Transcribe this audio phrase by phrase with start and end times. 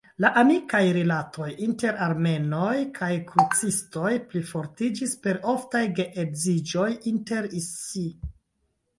[0.23, 8.03] La amikaj rilatoj inter armenoj kaj krucistoj plifortiĝis per oftaj geedziĝoj inter si.